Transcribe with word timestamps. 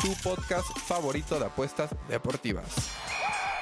tu 0.00 0.14
podcast 0.22 0.66
favorito 0.86 1.38
de 1.38 1.46
apuestas 1.46 1.90
deportivas. 2.08 2.66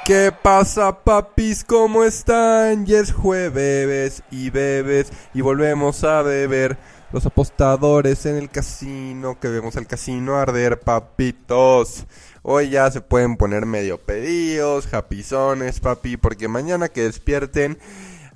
¿Qué 0.04 0.32
pasa, 0.32 1.02
papis? 1.02 1.64
¿Cómo 1.64 2.04
están? 2.04 2.86
Ya 2.86 2.98
es 2.98 3.12
jueves 3.12 4.22
y 4.30 4.50
bebes 4.50 5.10
y 5.34 5.40
volvemos 5.40 6.04
a 6.04 6.22
beber. 6.22 6.78
Los 7.12 7.24
apostadores 7.24 8.26
en 8.26 8.36
el 8.36 8.50
casino, 8.50 9.40
que 9.40 9.48
vemos 9.48 9.76
el 9.76 9.86
casino 9.86 10.36
arder, 10.36 10.80
papitos. 10.80 12.04
Hoy 12.42 12.70
ya 12.70 12.90
se 12.90 13.00
pueden 13.00 13.36
poner 13.36 13.64
medio 13.64 13.98
pedidos, 13.98 14.86
japizones, 14.86 15.80
papi, 15.80 16.16
porque 16.16 16.48
mañana 16.48 16.88
que 16.88 17.02
despierten 17.02 17.78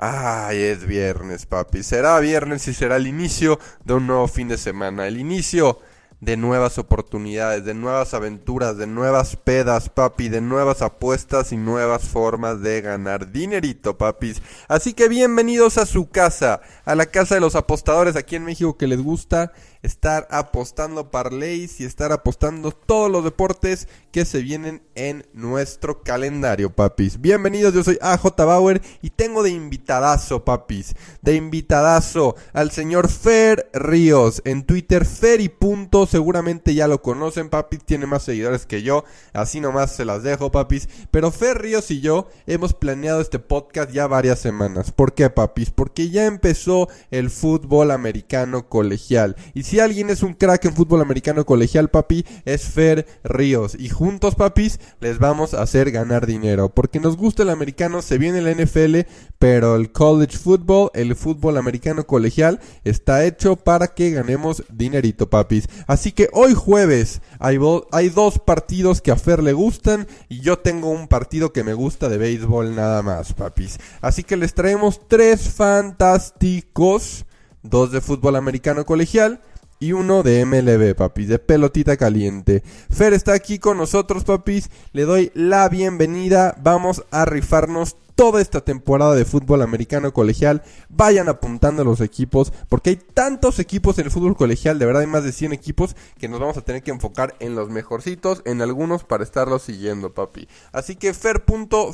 Ay, 0.03 0.63
es 0.63 0.87
viernes, 0.87 1.45
papi. 1.45 1.83
Será 1.83 2.19
viernes 2.21 2.67
y 2.69 2.73
será 2.73 2.97
el 2.97 3.07
inicio 3.07 3.61
de 3.85 3.93
un 3.93 4.07
nuevo 4.07 4.29
fin 4.29 4.49
de 4.49 4.57
semana. 4.57 5.07
El 5.07 5.19
inicio 5.19 5.79
de 6.21 6.37
nuevas 6.37 6.79
oportunidades, 6.79 7.65
de 7.65 7.75
nuevas 7.75 8.13
aventuras, 8.13 8.77
de 8.77 8.87
nuevas 8.87 9.37
pedas, 9.37 9.89
papi, 9.89 10.29
de 10.29 10.41
nuevas 10.41 10.83
apuestas 10.83 11.53
y 11.53 11.57
nuevas 11.57 12.03
formas 12.05 12.61
de 12.61 12.83
ganar 12.83 13.33
dinerito, 13.33 13.97
papis. 13.97 14.43
Así 14.69 14.93
que 14.93 15.09
bienvenidos 15.09 15.79
a 15.79 15.87
su 15.87 16.11
casa, 16.11 16.61
a 16.85 16.95
la 16.95 17.07
casa 17.07 17.37
de 17.37 17.41
los 17.41 17.55
apostadores 17.55 18.17
aquí 18.17 18.37
en 18.37 18.45
México 18.45 18.77
que 18.77 18.87
les 18.87 19.03
gusta 19.03 19.53
estar 19.83 20.29
apostando 20.31 21.11
parlays 21.11 21.81
y 21.81 21.85
estar 21.85 22.13
apostando 22.13 22.73
todos 22.73 23.11
los 23.11 23.25
deportes 23.25 23.89
que 24.13 24.25
se 24.25 24.43
vienen 24.43 24.83
en 24.95 25.25
nuestro 25.33 26.03
calendario, 26.03 26.71
papis. 26.71 27.21
Bienvenidos, 27.21 27.73
yo 27.73 27.85
soy 27.85 27.99
AJ 28.03 28.37
Bauer 28.37 28.83
y 29.03 29.11
tengo 29.11 29.43
de 29.43 29.51
invitadazo, 29.51 30.45
papis, 30.45 30.95
de 31.23 31.37
invitadazo 31.37 32.35
al 32.53 32.71
señor 32.73 33.09
Fer 33.09 33.71
Ríos 33.73 34.43
en 34.45 34.65
Twitter, 34.65 35.07
Fer 35.07 35.41
y 35.41 35.49
punto, 35.49 36.07
seguramente 36.07 36.75
ya 36.75 36.89
lo 36.89 37.03
conocen, 37.03 37.49
papis, 37.49 37.85
tiene 37.85 38.07
más 38.07 38.25
seguidores 38.25 38.67
que 38.67 38.83
yo, 38.83 39.05
así 39.33 39.61
nomás 39.61 39.95
se 39.95 40.05
las 40.05 40.23
dejo, 40.23 40.51
papis, 40.51 40.89
pero 41.11 41.31
Fer 41.31 41.59
Ríos 41.59 41.91
y 41.91 42.01
yo 42.01 42.29
hemos 42.47 42.75
planeado 42.75 43.21
este 43.21 43.39
podcast 43.39 43.91
ya 43.93 44.07
varias 44.07 44.41
semanas. 44.41 44.91
¿Por 44.91 45.15
qué, 45.15 45.31
papis? 45.31 45.71
Porque 45.71 46.11
ya 46.11 46.27
empezó 46.27 46.89
el 47.11 47.31
fútbol 47.31 47.93
americano 47.93 48.69
colegial 48.69 49.37
y 49.55 49.63
si 49.71 49.79
alguien 49.79 50.11
es 50.11 50.25
un 50.25 50.35
crack 50.35 50.65
en 50.65 50.75
fútbol 50.75 51.01
americano 51.01 51.47
colegial, 51.47 51.91
papi, 51.91 52.27
es 52.45 52.65
Fer 52.65 53.07
Ríos. 53.23 53.77
Y 53.79 53.89
juntos, 53.89 54.35
papis, 54.35 54.81
les 54.99 55.21
vamos 55.21 55.55
a 55.55 55.63
hacer 55.63 55.93
ganar 55.93 56.27
dinero. 56.27 56.75
Porque 56.75 56.99
nos 56.99 57.17
gusta 57.17 57.45
el 57.45 57.51
americano, 57.51 58.03
se 58.03 58.19
viene 58.19 58.43
la 58.43 58.51
NFL, 58.51 59.09
pero 59.39 59.77
el 59.77 59.93
college 59.93 60.37
football, 60.37 60.91
el 60.93 61.15
fútbol 61.15 61.57
americano 61.57 62.05
colegial, 62.05 62.59
está 62.83 63.25
hecho 63.25 63.55
para 63.55 63.95
que 63.95 64.11
ganemos 64.11 64.65
dinerito, 64.73 65.31
papis. 65.31 65.69
Así 65.87 66.11
que 66.11 66.29
hoy 66.33 66.55
jueves 66.55 67.23
hay, 67.39 67.57
hay 67.93 68.09
dos 68.09 68.41
partidos 68.41 69.01
que 69.01 69.13
a 69.13 69.17
Fer 69.17 69.41
le 69.41 69.53
gustan 69.53 70.09
y 70.29 70.41
yo 70.41 70.59
tengo 70.59 70.91
un 70.91 71.07
partido 71.07 71.53
que 71.53 71.63
me 71.63 71.75
gusta 71.75 72.09
de 72.09 72.19
béisbol 72.19 72.75
nada 72.75 73.03
más, 73.03 73.35
papis. 73.35 73.79
Así 74.01 74.25
que 74.25 74.37
les 74.37 74.53
traemos 74.53 75.07
tres 75.07 75.49
fantásticos, 75.49 77.25
dos 77.63 77.93
de 77.93 78.01
fútbol 78.01 78.35
americano 78.35 78.85
colegial 78.85 79.41
y 79.81 79.93
uno 79.93 80.23
de 80.23 80.45
MLB, 80.45 80.95
papis, 80.95 81.27
de 81.27 81.39
pelotita 81.39 81.97
caliente. 81.97 82.63
Fer 82.91 83.15
está 83.15 83.33
aquí 83.33 83.59
con 83.59 83.79
nosotros, 83.79 84.25
papis. 84.25 84.71
Le 84.93 85.03
doy 85.03 85.33
la 85.35 85.69
bienvenida. 85.71 86.55
Vamos 86.63 87.05
a 87.11 87.25
rifarnos 87.25 87.97
toda 88.21 88.43
esta 88.43 88.61
temporada 88.61 89.15
de 89.15 89.25
fútbol 89.25 89.63
americano 89.63 90.13
colegial. 90.13 90.63
Vayan 90.91 91.31
apuntando 91.31 91.85
los 91.85 92.03
equipos, 92.03 92.53
porque 92.69 92.91
hay 92.91 92.97
tantos 92.97 93.59
equipos 93.59 93.99
en 93.99 94.05
el 94.05 94.11
fútbol 94.11 94.37
colegial, 94.37 94.79
de 94.79 94.85
verdad 94.85 95.01
hay 95.01 95.09
más 95.09 95.25
de 95.25 95.33
100 95.33 95.55
equipos 95.55 95.97
que 96.19 96.29
nos 96.29 96.39
vamos 96.39 96.59
a 96.59 96.61
tener 96.61 96.83
que 96.83 96.91
enfocar 96.91 97.35
en 97.41 97.55
los 97.55 97.71
mejorcitos, 97.71 98.43
en 98.45 98.61
algunos 98.61 99.05
para 99.05 99.25
estarlos 99.25 99.63
siguiendo, 99.63 100.13
papi. 100.13 100.49
Así 100.71 100.97
que 100.97 101.15
Fer. 101.15 101.43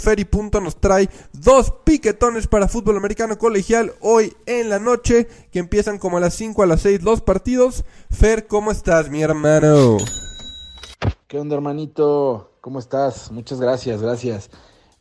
Fer 0.00 0.18
y 0.18 0.24
Punto 0.24 0.60
nos 0.60 0.80
trae 0.80 1.08
dos 1.32 1.72
piquetones 1.84 2.48
para 2.48 2.66
fútbol 2.66 2.96
americano 2.96 3.38
colegial 3.38 3.92
hoy 4.00 4.36
en 4.46 4.68
la 4.68 4.80
noche, 4.80 5.28
que 5.52 5.60
empiezan 5.60 5.98
como 5.98 6.16
a 6.16 6.20
las 6.20 6.34
5 6.34 6.60
a 6.64 6.66
las 6.66 6.80
6 6.80 7.04
los 7.04 7.20
partidos. 7.20 7.84
Fer, 8.10 8.48
¿cómo 8.48 8.72
estás, 8.72 9.10
mi 9.10 9.22
hermano? 9.22 9.98
¿Qué 11.28 11.38
onda, 11.38 11.54
hermanito? 11.54 12.50
¿Cómo 12.60 12.80
estás? 12.80 13.30
Muchas 13.30 13.60
gracias, 13.60 14.02
gracias. 14.02 14.50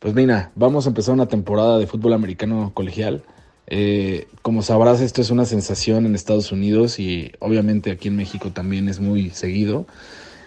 Pues 0.06 0.14
mira, 0.14 0.52
vamos 0.54 0.86
a 0.86 0.90
empezar 0.90 1.14
una 1.14 1.26
temporada 1.26 1.80
de 1.80 1.88
fútbol 1.88 2.12
americano 2.12 2.70
colegial. 2.74 3.24
Eh, 3.66 4.28
como 4.40 4.62
sabrás, 4.62 5.00
esto 5.00 5.20
es 5.20 5.30
una 5.30 5.44
sensación 5.46 6.06
en 6.06 6.14
Estados 6.14 6.52
Unidos 6.52 7.00
y 7.00 7.32
obviamente 7.40 7.90
aquí 7.90 8.06
en 8.06 8.14
México 8.14 8.52
también 8.52 8.88
es 8.88 9.00
muy 9.00 9.30
seguido. 9.30 9.84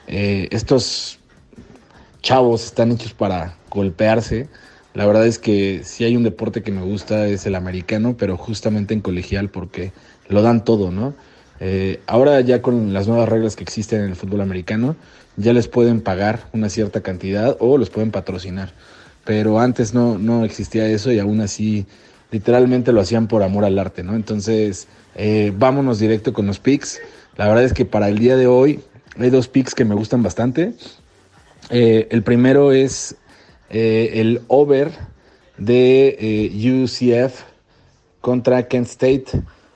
Eh, 0.08 0.48
estos 0.52 1.20
chavos 2.22 2.64
están 2.64 2.94
hechos 2.94 3.12
para 3.12 3.58
golpearse. 3.70 4.48
La 4.94 5.06
verdad 5.06 5.28
es 5.28 5.40
que 5.40 5.82
si 5.84 6.06
hay 6.06 6.16
un 6.16 6.24
deporte 6.24 6.64
que 6.64 6.72
me 6.72 6.82
gusta 6.82 7.28
es 7.28 7.46
el 7.46 7.56
americano, 7.56 8.16
pero 8.18 8.38
justamente 8.38 8.94
en 8.94 9.02
colegial 9.02 9.50
porque 9.50 9.92
lo 10.30 10.42
dan 10.42 10.64
todo, 10.64 10.90
¿no? 10.90 11.16
Eh, 11.60 12.00
ahora 12.08 12.40
ya 12.40 12.62
con 12.62 12.94
las 12.94 13.10
nuevas 13.10 13.28
reglas 13.28 13.58
que 13.58 13.64
existen 13.64 14.04
en 14.04 14.10
el 14.12 14.16
fútbol 14.16 14.40
americano, 14.40 14.96
ya 15.36 15.52
les 15.52 15.68
pueden 15.68 16.00
pagar 16.00 16.48
una 16.54 16.70
cierta 16.70 17.02
cantidad 17.02 17.58
o 17.60 17.78
los 17.78 17.90
pueden 17.90 18.12
patrocinar 18.12 18.72
pero 19.26 19.60
antes 19.60 19.94
no, 19.94 20.18
no 20.18 20.46
existía 20.46 20.88
eso 20.88 21.12
y 21.12 21.20
aún 21.20 21.42
así 21.42 21.86
literalmente 22.32 22.92
lo 22.92 23.02
hacían 23.02 23.28
por 23.28 23.44
amor 23.44 23.66
al 23.66 23.80
arte, 23.80 24.04
¿no? 24.04 24.16
Entonces, 24.16 24.88
eh, 25.16 25.52
vámonos 25.56 26.00
directo 26.00 26.34
con 26.34 26.48
los 26.48 26.60
picks. 26.60 27.00
La 27.36 27.48
verdad 27.48 27.64
es 27.64 27.74
que 27.74 27.86
para 27.86 28.10
el 28.10 28.20
día 28.20 28.36
de 28.36 28.48
hoy 28.48 28.82
hay 29.18 29.30
dos 29.30 29.48
picks 29.48 29.74
que 29.74 29.86
me 29.86 29.96
gustan 29.96 30.24
bastante. 30.24 30.74
Eh, 31.70 32.08
el 32.12 32.24
primero 32.24 32.72
es 32.72 33.16
eh, 33.70 34.12
el 34.16 34.42
over 34.48 34.92
de 35.58 36.52
UCF 36.84 37.44
contra 38.22 38.68
Kent 38.68 38.88
State. 38.88 39.26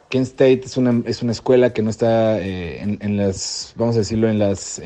Kent 0.10 0.28
State 0.28 0.62
es 0.66 0.78
una, 0.78 1.02
es 1.06 1.24
una 1.24 1.32
escuela 1.32 1.74
que 1.74 1.82
no 1.82 1.90
está 1.90 2.40
en, 2.40 3.00
en, 3.02 3.18
las, 3.18 3.74
vamos 3.76 3.96
a 3.96 4.00
decirlo, 4.00 4.30
en 4.30 4.38
las 4.38 4.82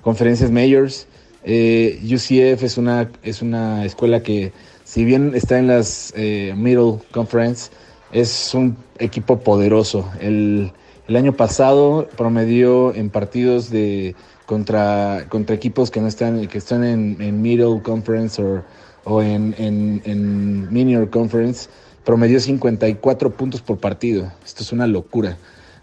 conferencias 0.00 0.50
mayors. 0.50 1.06
Eh, 1.44 2.00
UCF 2.04 2.62
es 2.62 2.76
una, 2.76 3.10
es 3.22 3.42
una 3.42 3.84
escuela 3.84 4.22
que, 4.22 4.52
si 4.84 5.04
bien 5.04 5.32
está 5.34 5.58
en 5.58 5.66
las 5.66 6.12
eh, 6.16 6.54
Middle 6.56 6.98
Conference, 7.10 7.70
es 8.12 8.54
un 8.54 8.76
equipo 8.98 9.38
poderoso. 9.40 10.08
El, 10.20 10.72
el, 11.08 11.16
año 11.16 11.34
pasado 11.34 12.08
promedió 12.16 12.94
en 12.94 13.10
partidos 13.10 13.70
de 13.70 14.14
contra, 14.46 15.26
contra 15.28 15.54
equipos 15.54 15.90
que 15.90 16.00
no 16.00 16.08
están, 16.08 16.46
que 16.48 16.58
están 16.58 16.84
en, 16.84 17.42
Middle 17.42 17.82
Conference 17.82 18.42
o, 18.42 18.62
o 19.04 19.22
en, 19.22 19.54
en, 19.58 20.02
en 20.04 20.72
Minor 20.72 21.08
Conference, 21.10 21.68
promedió 22.04 22.40
54 22.40 23.30
puntos 23.30 23.60
por 23.60 23.78
partido. 23.78 24.32
Esto 24.44 24.62
es 24.62 24.72
una 24.72 24.86
locura. 24.86 25.36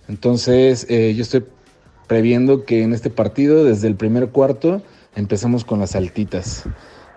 Entonces, 0.07 0.85
eh, 0.90 1.13
yo 1.16 1.23
estoy 1.23 1.46
previendo 2.07 2.63
que 2.63 2.84
en 2.84 2.94
este 2.94 3.09
partido, 3.09 3.63
desde 3.63 3.88
el 3.88 3.96
primer 3.96 4.29
cuarto, 4.29 4.81
empezamos 5.17 5.66
con 5.66 5.79
las 5.79 5.95
altitas. 5.95 6.63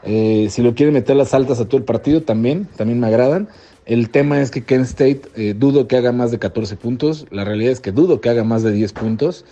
Eh, 0.02 0.48
si 0.50 0.62
lo 0.62 0.74
quieren 0.74 0.94
meter 0.94 1.14
las 1.14 1.34
altas 1.34 1.60
a 1.60 1.66
todo 1.66 1.76
el 1.76 1.84
partido, 1.84 2.22
también, 2.22 2.66
también 2.76 2.98
me 2.98 3.06
agradan. 3.06 3.48
El 3.84 4.10
tema 4.10 4.40
es 4.40 4.50
que 4.50 4.64
Kent 4.64 4.86
State 4.86 5.22
eh, 5.36 5.54
dudo 5.56 5.86
que 5.86 5.96
haga 5.96 6.10
más 6.10 6.30
de 6.30 6.38
14 6.38 6.76
puntos. 6.76 7.26
La 7.30 7.44
realidad 7.44 7.72
es 7.72 7.80
que 7.80 7.92
dudo 7.92 8.20
que 8.20 8.30
haga 8.30 8.42
más 8.42 8.62
de 8.62 8.72
10 8.72 8.92
puntos. 8.94 9.44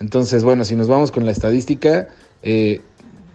Entonces, 0.00 0.42
bueno, 0.42 0.64
si 0.64 0.74
nos 0.74 0.88
vamos 0.88 1.12
con 1.12 1.24
la 1.24 1.30
estadística, 1.30 2.08
eh, 2.42 2.80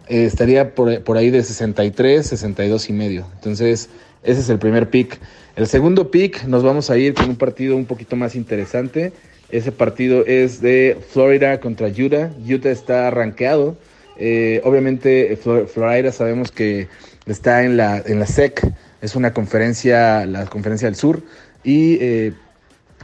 estaría 0.09 0.75
por, 0.75 1.01
por, 1.03 1.15
ahí 1.17 1.29
de 1.29 1.43
63, 1.43 2.27
62 2.27 2.89
y 2.89 2.93
medio. 2.93 3.25
Entonces, 3.35 3.89
ese 4.23 4.41
es 4.41 4.49
el 4.49 4.59
primer 4.59 4.89
pick. 4.89 5.17
El 5.55 5.67
segundo 5.67 6.11
pick, 6.11 6.43
nos 6.43 6.63
vamos 6.63 6.89
a 6.89 6.97
ir 6.97 7.13
con 7.13 7.29
un 7.29 7.37
partido 7.37 7.77
un 7.77 7.85
poquito 7.85 8.17
más 8.17 8.35
interesante. 8.35 9.13
Ese 9.49 9.71
partido 9.71 10.25
es 10.25 10.59
de 10.59 10.97
Florida 11.09 11.61
contra 11.61 11.87
Utah. 11.87 12.31
Utah 12.45 12.69
está 12.69 13.09
rankeado 13.11 13.77
eh, 14.19 14.61
obviamente, 14.63 15.37
Florida 15.37 16.11
sabemos 16.11 16.51
que 16.51 16.87
está 17.25 17.63
en 17.63 17.77
la, 17.77 18.01
en 18.05 18.19
la 18.19 18.25
SEC, 18.25 18.61
es 19.01 19.15
una 19.15 19.33
conferencia, 19.33 20.25
la 20.25 20.45
conferencia 20.45 20.87
del 20.87 20.95
sur, 20.95 21.21
y 21.63 21.97
eh, 22.01 22.33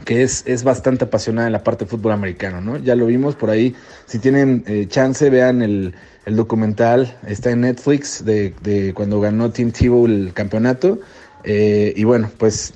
que 0.04 0.22
es, 0.22 0.42
es 0.46 0.64
bastante 0.64 1.04
apasionada 1.04 1.46
en 1.46 1.52
la 1.52 1.62
parte 1.62 1.84
de 1.84 1.90
fútbol 1.90 2.12
americano, 2.12 2.60
¿no? 2.60 2.78
Ya 2.78 2.96
lo 2.96 3.06
vimos 3.06 3.36
por 3.36 3.50
ahí. 3.50 3.74
Si 4.06 4.18
tienen 4.18 4.64
eh, 4.66 4.86
chance, 4.88 5.30
vean 5.30 5.62
el, 5.62 5.94
el, 6.26 6.36
documental, 6.36 7.16
está 7.26 7.50
en 7.50 7.60
Netflix, 7.60 8.24
de, 8.24 8.54
de 8.62 8.92
cuando 8.92 9.20
ganó 9.20 9.50
Tim 9.50 9.70
Tebow 9.70 10.06
el 10.06 10.32
campeonato. 10.32 11.00
Y 11.46 12.02
bueno, 12.04 12.30
pues 12.38 12.72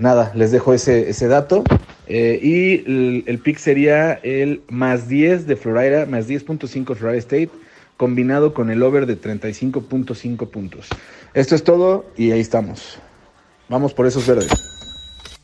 nada, 0.00 0.32
les 0.34 0.50
dejo 0.50 0.74
ese, 0.74 1.08
ese 1.08 1.28
dato. 1.28 1.62
Y 2.08 2.84
el, 2.84 3.24
el, 3.26 3.38
pick 3.38 3.58
sería 3.58 4.14
el 4.14 4.62
más 4.68 5.08
10 5.08 5.46
de 5.46 5.54
Florida, 5.54 6.04
más 6.06 6.28
10.5 6.28 6.96
Florida 6.96 7.18
State, 7.18 7.50
combinado 7.98 8.54
con 8.54 8.70
el 8.70 8.82
over 8.82 9.04
de 9.04 9.20
35.5 9.20 10.48
puntos. 10.48 10.88
Esto 11.34 11.54
es 11.54 11.64
todo 11.64 12.06
y 12.16 12.30
ahí 12.30 12.40
estamos. 12.40 12.98
Vamos 13.68 13.92
por 13.92 14.06
esos 14.06 14.26
verdes. 14.26 14.48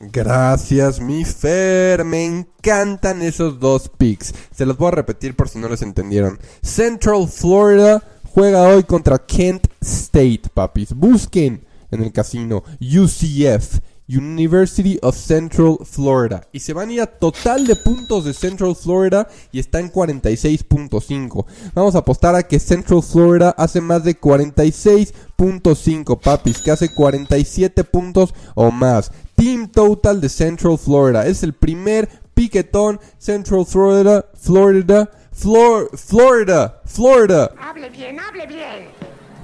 Gracias, 0.00 1.00
mi 1.00 1.24
Fer. 1.24 2.04
Me 2.04 2.24
encantan 2.24 3.22
esos 3.22 3.60
dos 3.60 3.90
picks. 3.90 4.34
Se 4.50 4.64
los 4.64 4.78
voy 4.78 4.88
a 4.88 4.92
repetir 4.92 5.34
por 5.34 5.48
si 5.48 5.58
no 5.58 5.68
les 5.68 5.82
entendieron. 5.82 6.38
Central 6.62 7.28
Florida 7.28 8.02
juega 8.32 8.62
hoy 8.62 8.84
contra 8.84 9.18
Kent 9.18 9.66
State, 9.80 10.42
papis. 10.54 10.94
Busquen 10.94 11.64
en 11.90 12.02
el 12.02 12.12
casino 12.12 12.64
UCF. 12.80 13.80
University 14.08 14.98
of 15.02 15.16
Central 15.16 15.78
Florida. 15.84 16.46
Y 16.52 16.60
se 16.60 16.72
van 16.72 16.90
a 16.90 16.92
ir 16.92 17.00
a 17.00 17.06
total 17.06 17.66
de 17.66 17.74
puntos 17.76 18.24
de 18.24 18.34
Central 18.34 18.76
Florida 18.76 19.28
y 19.52 19.58
está 19.58 19.80
en 19.80 19.90
46.5. 19.90 21.46
Vamos 21.74 21.94
a 21.94 21.98
apostar 21.98 22.34
a 22.34 22.42
que 22.42 22.58
Central 22.58 23.02
Florida 23.02 23.54
hace 23.56 23.80
más 23.80 24.04
de 24.04 24.20
46.5, 24.20 26.20
papis, 26.20 26.60
que 26.60 26.70
hace 26.70 26.94
47 26.94 27.84
puntos 27.84 28.34
o 28.54 28.70
más. 28.70 29.10
Team 29.36 29.68
Total 29.68 30.20
de 30.20 30.28
Central 30.28 30.78
Florida. 30.78 31.26
Es 31.26 31.42
el 31.42 31.54
primer 31.54 32.08
piquetón 32.34 33.00
Central 33.18 33.64
Florida, 33.66 34.26
Florida, 34.34 35.10
Flor, 35.32 35.90
Florida, 35.96 36.80
Florida. 36.84 37.52
Hable 37.58 37.90
bien, 37.90 38.20
hable 38.20 38.46
bien. 38.46 38.88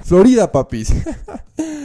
Florida, 0.03 0.51
papis. 0.51 0.93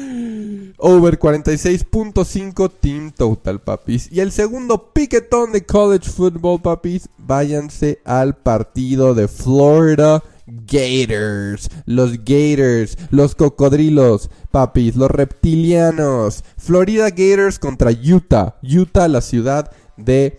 Over 0.79 1.19
46.5 1.19 2.71
Team 2.81 3.11
Total, 3.11 3.61
papis. 3.61 4.09
Y 4.13 4.21
el 4.21 4.31
segundo 4.31 4.93
piquetón 4.93 5.53
de 5.53 5.65
College 5.65 6.11
Football, 6.11 6.61
papis. 6.61 7.09
Váyanse 7.19 8.01
al 8.05 8.37
partido 8.37 9.15
de 9.15 9.27
Florida 9.29 10.23
Gators. 10.47 11.71
Los 11.87 12.19
Gators. 12.25 12.99
Los 13.11 13.35
cocodrilos, 13.35 14.31
papis. 14.51 14.97
Los 14.97 15.11
reptilianos. 15.11 16.45
Florida 16.59 17.09
Gators 17.11 17.59
contra 17.59 17.91
Utah. 17.91 18.57
Utah, 18.63 19.09
la 19.09 19.23
ciudad 19.23 19.71
de 19.97 20.37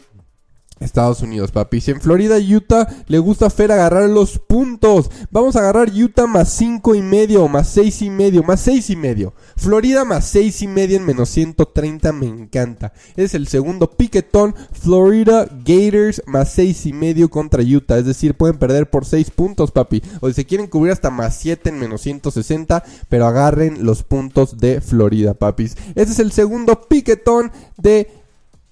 Estados 0.80 1.22
Unidos, 1.22 1.52
papi. 1.52 1.82
Si 1.82 1.92
en 1.92 2.02
Florida, 2.02 2.38
Utah 2.38 2.88
le 3.08 3.20
gusta 3.20 3.50
Fer 3.50 3.72
agarrar 3.72 4.10
los 4.10 4.40
puntos. 4.40 5.10
Vamos 5.32 5.56
a 5.56 5.60
agarrar 5.60 5.90
Utah 5.90 6.28
más 6.28 6.50
5 6.50 6.96
y 6.96 7.02
medio, 7.02 7.48
más 7.48 7.70
6 7.70 8.02
y 8.04 8.10
medio, 8.10 8.44
más 8.44 8.62
6 8.62 8.90
y 8.92 8.96
medio. 8.96 9.34
Florida 9.56 10.06
más 10.06 10.26
6 10.26 10.62
y 10.62 10.68
medio 10.68 10.98
en 10.98 11.06
menos 11.06 11.30
130, 11.30 12.12
me 12.14 12.28
encanta. 12.28 12.94
Es 13.16 13.34
el 13.34 13.48
segundo 13.48 13.92
piquetón. 13.92 14.56
Florida 14.72 15.48
Gators 15.66 16.22
más 16.28 16.52
6 16.54 16.86
y 16.88 16.94
medio 16.94 17.30
contra 17.30 17.64
Utah. 17.64 17.98
Es 17.98 18.06
decir, 18.06 18.36
pueden 18.36 18.58
perder 18.58 18.90
por 18.90 19.06
6 19.06 19.32
puntos, 19.32 19.72
papi. 19.72 20.02
O 20.22 20.28
si 20.28 20.34
se 20.34 20.46
quieren 20.46 20.68
cubrir 20.68 20.94
hasta 20.94 21.10
más 21.10 21.38
7 21.38 21.70
en 21.70 21.80
menos 21.80 22.02
160, 22.02 22.84
pero 23.10 23.26
agarren 23.26 23.86
los 23.86 24.04
puntos 24.04 24.58
de 24.58 24.82
Florida, 24.82 25.34
papis. 25.34 25.76
Ese 25.96 26.12
es 26.12 26.20
el 26.20 26.32
segundo 26.32 26.88
piquetón 26.88 27.52
de 27.78 28.10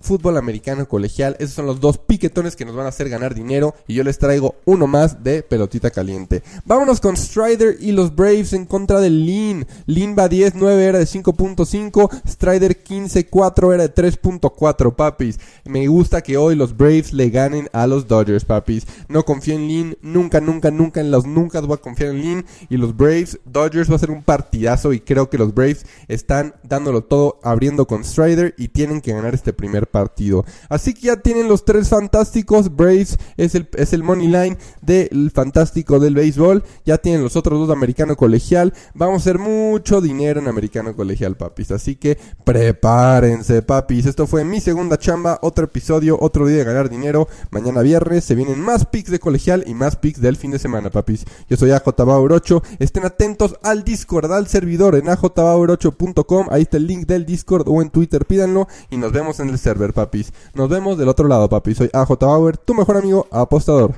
fútbol 0.05 0.37
americano 0.37 0.87
colegial. 0.87 1.35
Esos 1.39 1.55
son 1.55 1.65
los 1.65 1.79
dos 1.79 1.97
piquetones 1.97 2.55
que 2.55 2.63
nos 2.63 2.75
van 2.75 2.85
a 2.85 2.89
hacer 2.89 3.09
ganar 3.09 3.33
dinero. 3.33 3.75
Y 3.87 3.95
yo 3.95 4.03
les 4.03 4.19
traigo 4.19 4.55
uno 4.65 4.87
más 4.87 5.23
de 5.23 5.43
pelotita 5.43 5.89
caliente. 5.89 6.43
Vámonos 6.65 7.01
con 7.01 7.17
Strider 7.17 7.77
y 7.79 7.91
los 7.91 8.15
Braves 8.15 8.53
en 8.53 8.65
contra 8.65 9.01
del 9.01 9.25
Lean. 9.25 9.67
Lean 9.85 10.15
va 10.17 10.29
10, 10.29 10.55
9 10.55 10.85
era 10.85 10.99
de 10.99 11.05
5.5. 11.05 12.21
Strider 12.27 12.77
15, 12.77 13.27
4 13.27 13.73
era 13.73 13.87
de 13.87 13.93
3.4, 13.93 14.95
papis. 14.95 15.39
Me 15.65 15.87
gusta 15.87 16.21
que 16.21 16.37
hoy 16.37 16.55
los 16.55 16.77
Braves 16.77 17.11
le 17.11 17.29
ganen 17.29 17.69
a 17.73 17.87
los 17.87 18.07
Dodgers, 18.07 18.45
papis. 18.45 18.85
No 19.09 19.23
confío 19.23 19.55
en 19.55 19.67
Lean. 19.67 19.97
Nunca, 20.01 20.39
nunca, 20.39 20.71
nunca 20.71 21.01
en 21.01 21.11
los 21.11 21.25
nunca 21.25 21.59
voy 21.61 21.75
a 21.75 21.81
confiar 21.81 22.11
en 22.11 22.21
Lean. 22.21 22.45
Y 22.69 22.77
los 22.77 22.95
Braves, 22.95 23.39
Dodgers 23.45 23.91
va 23.91 23.95
a 23.95 23.99
ser 23.99 24.11
un 24.11 24.23
partidazo. 24.23 24.93
Y 24.93 24.99
creo 24.99 25.29
que 25.29 25.37
los 25.37 25.53
Braves 25.53 25.85
están 26.07 26.53
dándolo 26.63 27.03
todo 27.03 27.39
abriendo 27.43 27.87
con 27.87 28.03
Strider. 28.03 28.53
Y 28.57 28.67
tienen 28.67 29.01
que 29.01 29.13
ganar 29.13 29.33
este 29.33 29.53
primer 29.53 29.87
partido. 29.95 30.43
Así 30.67 30.93
que 30.93 31.07
ya 31.07 31.15
tienen 31.15 31.47
los 31.47 31.63
tres 31.63 31.87
fantásticos. 31.87 32.75
Braves 32.75 33.17
es 33.37 33.55
el, 33.55 33.69
es 33.77 33.93
el 33.93 34.03
money 34.03 34.27
line 34.27 34.57
del 34.81 35.31
fantástico 35.31 35.99
del 35.99 36.15
béisbol. 36.15 36.65
Ya 36.83 36.97
tienen 36.97 37.23
los 37.23 37.37
otros 37.37 37.59
dos 37.59 37.69
de 37.69 37.75
americano 37.75 38.17
colegial. 38.17 38.73
Vamos 38.93 39.15
a 39.15 39.23
hacer 39.23 39.39
mucho 39.39 40.01
dinero 40.01 40.41
en 40.41 40.49
americano 40.49 40.93
colegial, 40.97 41.37
papis. 41.37 41.71
Así 41.71 41.95
que 41.95 42.17
prepárense, 42.43 43.61
papis. 43.61 44.05
Esto 44.05 44.27
fue 44.27 44.43
mi 44.43 44.59
segunda 44.59 44.97
chamba. 44.97 45.39
Otro 45.41 45.63
episodio, 45.63 46.17
otro 46.19 46.45
día 46.45 46.57
de 46.57 46.65
ganar 46.65 46.89
dinero. 46.89 47.29
Mañana 47.51 47.81
viernes 47.81 48.25
se 48.25 48.35
vienen 48.35 48.59
más 48.59 48.85
picks 48.85 49.11
de 49.11 49.19
colegial 49.19 49.63
y 49.65 49.75
más 49.75 49.95
picks 49.95 50.19
del 50.19 50.35
fin 50.35 50.51
de 50.51 50.59
semana, 50.59 50.89
papis. 50.89 51.23
Yo 51.49 51.55
soy 51.55 51.71
AJ 51.71 51.85
Bauer 52.05 52.33
8. 52.33 52.61
Estén 52.79 53.05
atentos 53.05 53.55
al 53.63 53.85
Discord, 53.85 54.29
al 54.33 54.47
servidor 54.47 54.95
en 54.95 55.05
ajbauer8.com. 55.05 56.47
Ahí 56.51 56.63
está 56.63 56.75
el 56.75 56.85
link 56.85 57.07
del 57.07 57.25
Discord 57.25 57.69
o 57.69 57.81
en 57.81 57.91
Twitter. 57.91 58.25
Pídanlo 58.25 58.67
y 58.89 58.97
nos 58.97 59.13
vemos 59.13 59.39
en 59.39 59.49
el 59.49 59.57
server, 59.57 59.84
papis. 59.93 60.33
Nos 60.53 60.69
vemos 60.69 60.97
del 60.97 61.09
otro 61.09 61.27
lado, 61.27 61.49
papis. 61.49 61.77
Soy 61.77 61.89
AJ 61.93 62.17
Bauer, 62.19 62.57
tu 62.57 62.73
mejor 62.73 62.97
amigo 62.97 63.27
apostador. 63.31 63.93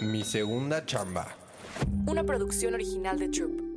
Mi 0.00 0.22
segunda 0.22 0.84
chamba. 0.84 1.28
Una 2.06 2.24
producción 2.24 2.74
original 2.74 3.18
de 3.18 3.28
Troop. 3.28 3.73